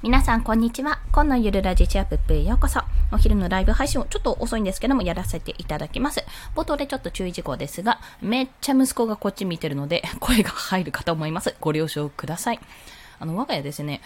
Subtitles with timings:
[0.00, 1.00] 皆さん、こんにちは。
[1.10, 2.82] 今のゆるラジチアップへようこそ。
[3.10, 6.24] お昼のライブ配信をちょっと遅いんですけども、やらせていただきます。
[6.54, 11.56] 冒頭でちょっと注意事項ですが、めっちゃ息子がこっち見てるので、声が入るかと思います。
[11.60, 12.60] ご了承ください。
[13.18, 14.00] あの、我が家ですね、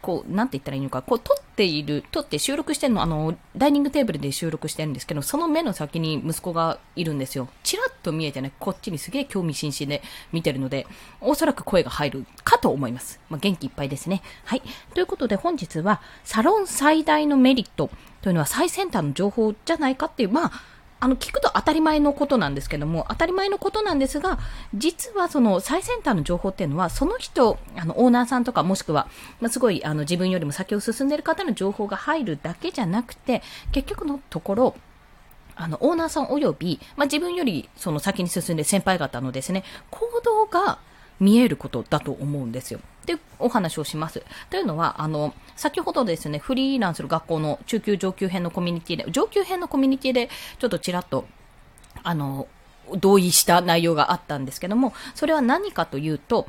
[0.00, 7.48] こう、なんて言ったらいいのか、こう、撮っている、撮って収録してるの、あの、ダイニングテーブルで収録してるんですけど、その目の先に息子がいるんですよ。
[7.62, 10.02] チラッと見えてね、こっちにすげえ興味津々で
[10.32, 10.86] 見てるので、
[11.20, 13.20] おそらく声が入るかと思います。
[13.28, 14.22] まあ、元気いっぱいですね。
[14.44, 14.62] はい。
[14.94, 17.90] ということで本日は、サロン最大のメリット
[18.22, 20.52] というのは最先端の情報じゃないかっていう、まあ、
[21.00, 24.38] あの、聞くと当たり前のことなんですけども、当たり前のことなんですが、
[24.74, 29.08] 実はその最先端の情報っていうのは、その人、あの、オーナーさんとかもしくは、
[29.40, 34.74] まあ、すごい、あの、自分よりも先を進んでいる方の情報が入るだけじゃなくて、結局のところ、
[35.54, 40.78] あの、オーナーさん及び、まあ、自分よりその先に進んで先輩方のですね、行動が
[41.20, 42.80] 見えることだと思うんですよ。
[43.08, 44.22] で、お話をします。
[44.50, 51.26] というのは、あの、先ほどですね、フリーランスの学校の中級上級編のコミュニティで、上級編のコミュニティで、ちょっとちらっと、
[52.02, 52.46] あの、
[52.96, 56.46] 同意した内容があったんですけども、それは何かというと、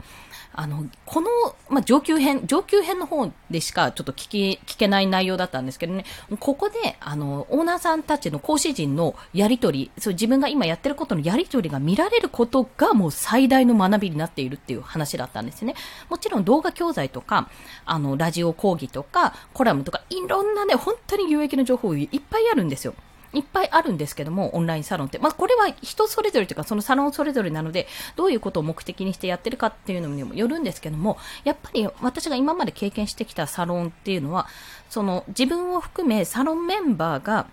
[0.52, 1.30] あの、この、
[1.70, 6.06] まあ、上級編、上級編の方でしかちょっと聞き、聞けない内容だったんですけどね、
[6.40, 15.76] ここで、あの、オーナーさんたちの講師陣のやりとり、そう自分が今やってることのやりとりが見られることがもう最大の学びになっているっていう話だったんですね。
[16.10, 17.50] もちろん動画教材とか、
[17.86, 22.96] あの、ラジオ講義とか、コラムとか、いろんなね、本当に有益な情報いっぱいあるんですよ。
[23.34, 25.20] いっぱいあるんですけども、オンラインサロンって。
[25.20, 34.48] まあ、これは人それぞれというか、そのサロンそれぞれなので、どういうことを目的にしてやってるかっていうのにもよるんですけども、やっぱり私が今まで経験してきたサロンっていうのは、
[34.90, 37.48] その自分を含めサロンメンバーが、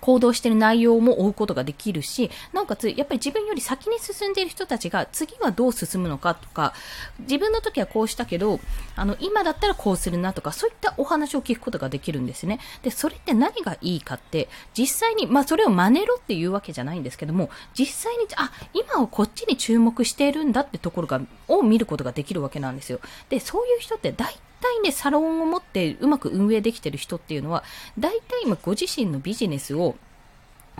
[0.00, 6.74] 行動している内容も追うことができるし、なおかつ、やっぱり自分より先に進んでいる人たちが次はどう進むのかとか、
[7.20, 8.60] 自分の時はこうしたけど、
[8.96, 12.60] あの、今だったらこうするなとか、そういったお話を聞くことができるんですね。
[12.82, 23.00] で、それって何がいいかって、実際に、まあ、それを真似ろっていうわけじゃないんですけども、実際に、あ、今をこっちに注目しているんだってところが、を見ることができるわけなんですよ。
[23.28, 27.64] で、そういう人って大体ね、サロンを持ってうまく運営できてる人っていうのは、
[27.98, 29.96] 大体今ご自身のビジネスを、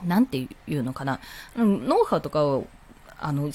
[0.05, 1.21] なんていうのかな、
[1.57, 2.67] ノウハウとかを、
[3.19, 3.51] あの、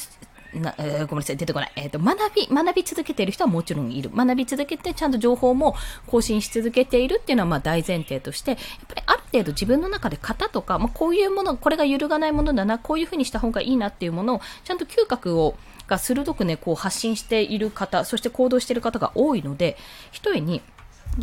[0.62, 1.72] なえー、ごめんなさい、出てこない。
[1.76, 4.10] えっ、ー、と、学び、学び続けている人はもちろんいる。
[4.14, 5.76] 学び続けて、ちゃんと情報も
[6.08, 15.56] 更新し続けているっていうのは、まあ大前提として、やっぱりある程度自分の中で型とか、まあこういうもの、これが揺るがないものだな、こういうふうにした方がいいなっていうものを、ちゃんと嗅覚を、
[15.88, 19.78] が鋭くね、こう発信している方、そして行動している方が多いので、
[20.12, 20.62] 一重に、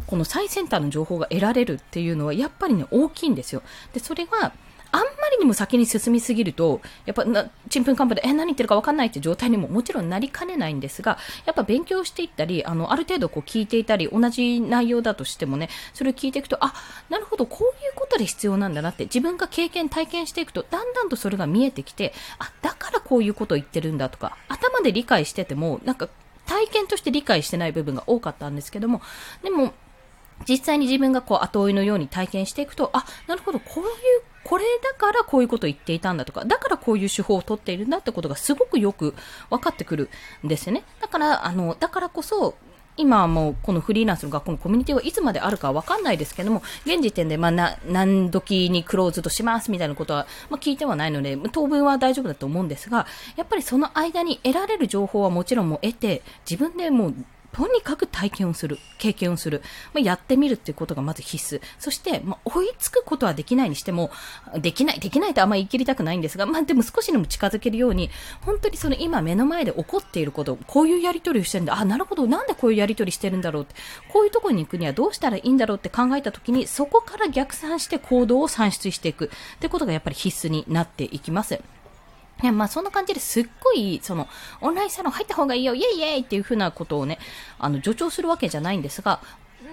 [0.07, 3.63] この最先端の情報が得られるっていうのは、やっぱりね、大きいんですよ。
[3.93, 4.53] で、それが、
[4.93, 16.75] あんまりにも先に進みすぎると、やっぱな、ちんぷんかんぷんで、え、何言ってるか分かんないって状態にももちろんなりかねないんですが、やっぱ勉強していったり、あの、ある程度こう聞いていたり、同じ内容だとしてもね、それを聞いていくと、あ、
[17.09, 26.09] なるほど、こういうことで必要なんだなって、自分が経験、体験していくと、だんだんとそれが見えてきて、あ、だからこういうことを言ってるんだとか、頭で理解してても、なんか、
[26.45, 29.01] 体験として理解してない部分が多かったんですけども、
[29.43, 29.73] でも、
[30.49, 33.89] 実際に自分がこう後追いのように体験していくと、あ、なるほど、こういう
[34.45, 39.15] これだからこういうことを言っていたんだとか、だからこういう手法を取っているんだってことがすごくよく
[39.51, 40.11] 分かってくる
[40.45, 40.85] んですよね。
[41.01, 42.55] だから、あの、だからこそ、
[42.97, 57.15] 今はもうこのフリーランスの学校のコミュニティはいつまであるかわかんないですけども、現時点でまあな、何時にクローズとしますみたいなことは、まあ、聞いてはないので、当分は大丈夫だと思うんですが、やっぱりその間に得られる情報はもちろんも得て、自分でもう
[57.53, 61.61] とにかく体験をする、経験をする、まあ、やってみるっていうことがまず必須。
[61.79, 64.11] そして、まあ、追いつくことはできないにしても、
[64.59, 73.75] できない、できないとあんまり言い切りたくないんですが、まあ、でも少しでも近づけるように、本当にその今目の前で起こっていること、こういうやり取りをしてるんだ、あ、なるほど、なんでこういうやり取りしてるんだろうって、
[74.11, 81.61] こういうところに行くにはどうしたらいいんだろうって考えたときに、そこから逆算して行動を算出していくってことがやっぱり必須になっていきます。
[82.43, 84.29] いや、まあそんな感じですっごい、その、
[84.61, 87.19] オンラインサロン入った方がいいよ、イェイイェイっていうふうなことをね、
[87.59, 89.21] あの、助長するわけじゃないんですが、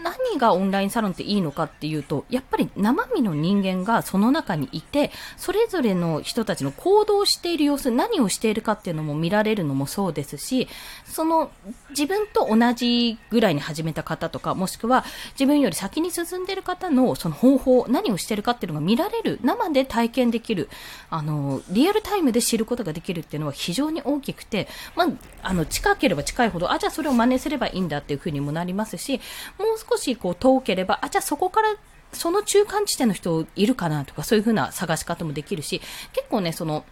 [0.03, 10.67] 何がオンラインサロンっていいのかっていうと、やっぱり生身の人間がその中にいて、それぞれの人たちの行動している様子、何をしているかっていうのも見られるのもそうですし、
[11.05, 11.51] その
[11.89, 20.69] 自分と同じぐらいに始めた方とか、もしくは自分より先に進んでいる方のその方法、何をしているかっていうのが見られる、生で体験できる、
[21.09, 25.07] あの、リアルタイムで知ることができるっていうのは非常に大きくて、まあ、
[25.41, 29.19] あの、近ければ近いほど、あ、じゃあそれを真似すればいいんだっていうふうにもなりますし、
[29.57, 31.75] もう少しこう遠ければ、あ、じゃあそこから
[32.13, 35.81] その中間地点の人いるかなとか、そういうふうな探し方もできるし、
[36.13, 36.83] 結構ね、その、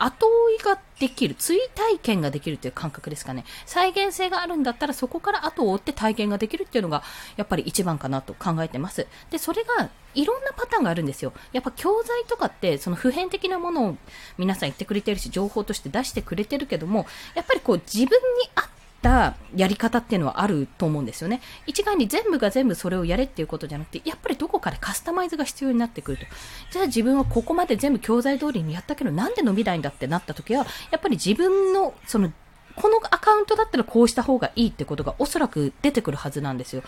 [0.00, 3.44] 後追いができる、追体験ができるっていう感覚ですかね。
[3.66, 7.02] 再現性があるんだったらそこから後を追って体験ができるっていうのが
[7.36, 9.08] やっぱり一番かなと考えてます。
[9.30, 11.32] で、それがいろんなパターンがあるんですよ。
[11.52, 13.96] やっぱ教材とかってその普遍的なものを
[14.38, 18.68] 皆さん言ってくれてるし、情報として出してくれてるけども、やっぱりこう自分に合っ
[19.00, 21.40] たやり方っていうのはあると思うんですよね。
[21.66, 26.24] 一概に全部が全部それをやれっていうことじゃなくて、やっぱりどこかでカスタマイズが必要になってくると。
[26.72, 32.32] じゃあ自分はここまで全部教材通りにやったけど、なんで伸びないんだってなった時は、やっぱり自分のその
[32.80, 36.82] このアカウントだったらこうした方がいいってことがおそらく出てくるはずなんですよ。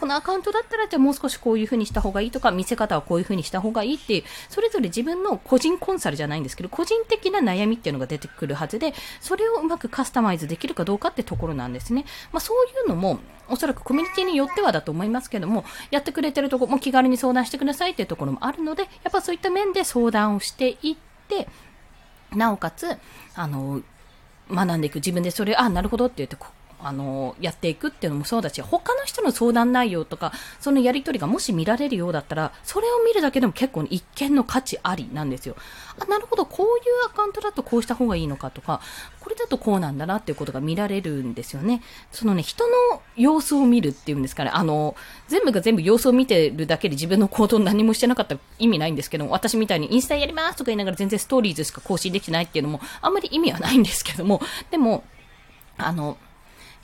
[0.00, 12.04] このアカウントだったらじゃあもう少しこういう風にした方がいいとか、見せ方はこういう風にした方がいいっていう、それぞれ自分の個人コンサルじゃないんですけど、個人的な悩みっていうのが出てくるはずで、それをうまくカスタマイズできるかどうかってところなんですね。
[12.32, 20.96] まあそういうのも、おそらくコミュニティによってはだと思いますけども、やってくれてるとこも気軽に相談してくださいっていうところもあるので、やっぱそういった面で相談をしていっ
[21.28, 21.46] て、
[22.32, 22.98] なおかつ、
[23.36, 23.82] あの、
[24.50, 24.96] 学んでいく。
[24.96, 26.36] 自分でそれ、あ、なるほどって言って、
[26.80, 35.56] あの、やっていくっていうのもそうだし、他の人の相談内容とか、そのやりとりがもし見られるようだったら、それを見るだけでも結構一見の価値ありなんですよ。
[35.98, 38.80] あ、なるほど、こういうアカウントだとこうした方がいいのかとか、
[39.20, 41.82] これだとこうなんだなっていうことが見られるんですよね。
[42.12, 44.94] そのね、人の様子を見るっていうんですかね、あの、
[45.28, 54.40] 全部が全部様子を見てるだけで自分の行動何もしてなかったら意味ないんですけど、私みたいにインスタやりますとか言いながら全然ストーリーズしか更新できてないっていうのも、あんまり意味はないんですけども、
[54.70, 55.04] でも、
[55.78, 56.16] あの、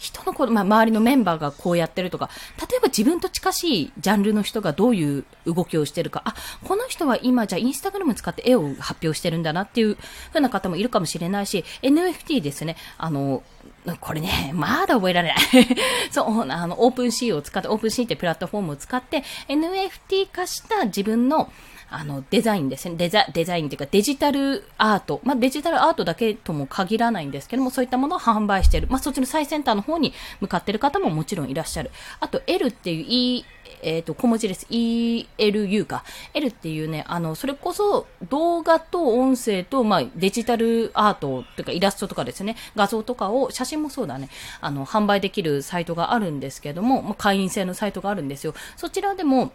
[0.03, 2.29] 人のこまあ、周りのメンバーがこうやってるとか、
[2.59, 6.35] 例えば自分と近しいジャンルの人がどういう動きをしてるか、あ、
[6.65, 9.97] この人は今じゃあインスタグラム使って絵を発表してるんだなっていう
[10.29, 13.45] 風な方もいるかもしれないし、NFT ですね、あの、
[14.01, 15.39] これね、まだ覚えられない。
[16.11, 21.53] そう、あの、オープン C を使って、オープン C ってプラットフォームを使って、NFT 化した自分の、
[21.95, 22.97] あの、デザインですね。
[22.97, 25.21] デザ、デザインっていうかデジタルアート。
[25.25, 28.89] まあ、デジタルアートだけとも限らないんですけども、そういったものを販売している。
[28.91, 31.91] まあ、そっちの最先端の方に向かってる方ももちろんいらっしゃる。
[32.21, 33.45] あと、L っていう E、
[33.83, 34.67] えっ、ー、と、小文字です。
[34.71, 36.05] ELU か。
[36.35, 44.29] L っていうね、あの、それこそ動画と音声と、まあ、デジタルアートというかイラストとかですね、画像とかを、写真もそうだね、
[44.61, 48.55] あの、販売できるサイトがあるんですけども、まあ、会員制のサイトがあるんですよ。
[48.77, 49.53] そちらでも、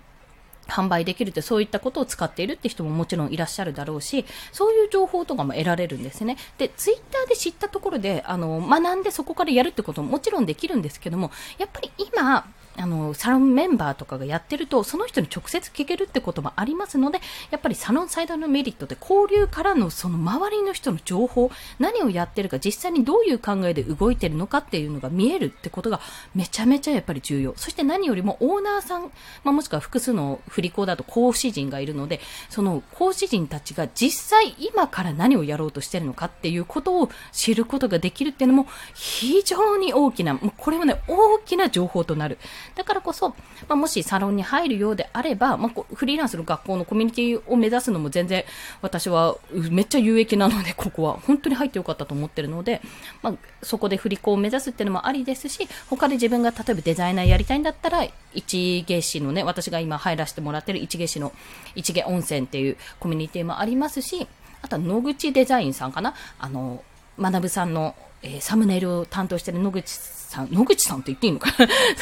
[0.67, 6.37] 販売できるってそういったことを使っているって人ももちろんいらっしゃるだろうし、そういう情報とかも得られるんですね。
[6.57, 12.45] で、ツイッターで知ったところで、あの、学んでそこからやるってことももちろんできるんですけども、やっぱり今、
[12.77, 17.19] あの、サロンメンバーとかがやってると、その人に直接聞けるってこともありますので、
[17.49, 25.99] やっぱりサロンサイドのメリットって交流からのその周りの人の情報、何をやってるか、実際にどういう考えで動いてるのかっていうのが見えるってことが
[26.35, 27.53] めちゃめちゃやっぱり重要。
[27.57, 29.11] そして何よりもオーナーさん、
[29.43, 32.19] まあ、もしくは複数の振り子だと講師陣がいるので、
[32.49, 42.37] その講師陣たちが実際今から何をやろうとしてるのかっていうことを知ることができるっていうのも非常に大きな、もうこれはね、大きな情報となる。
[42.75, 43.35] だからこそ、ま
[43.69, 48.43] あ、もしサロンに入るようであれば、まあ、フリーランスの学校のコミュニティを目指すのも全然
[48.81, 49.37] 私は
[49.71, 51.19] めっちゃ有益なので、 ここは。
[51.25, 52.81] 本当に入ってよかったと思ってるので、
[53.21, 53.33] まあ、
[53.63, 61.33] そこで振り子を目指すっていうのもありですし、他で自分が例えばデザイナーやりたいんだったら、一芸師のね、私が今入らせてもらってる一芸師の
[61.75, 64.27] 一芸温泉っていうコミュニティもありますし、
[64.61, 66.13] あとは野口デザインさんかな。
[66.39, 66.83] あの、
[67.19, 69.89] 学さんの、えー、サムネイルを担当してる野口
[70.27, 71.51] さん、野口さんって言っていいのか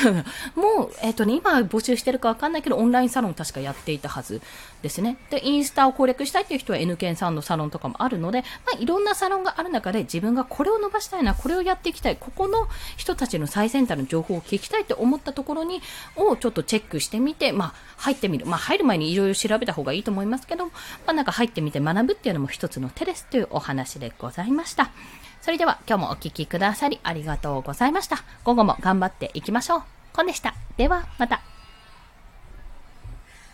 [0.55, 4.41] もう、えっ、ー、とね、今募集してるかわかんないけど、オンラインサロン確かやっていたはず
[4.81, 5.17] ですね。
[5.29, 15.81] で、インスタを攻略したいっていう人は N 県さんのサロンとかもあるので、まあ、いろんなサロンがある中で自分がこれを伸ばしたいな、これをやっていきたい、ここの人たちの最先端の情報を聞きたいって思ったところに、
[16.15, 18.45] をちょっとチェックしてみて、まあ、入ってみる。
[18.45, 20.71] まあ、入る前にいろいろ調べた方がいいと思いますけど、ま
[21.07, 24.89] あ、なんか入ってみて学ぶっていうのも一つの手ですというお話でございました。
[25.45, 28.23] それでは今日もお聴きくださりありがとうございました。
[28.43, 29.83] 午後も頑張っていきましょう。
[30.11, 30.55] コンでした。
[30.75, 31.54] ではまた。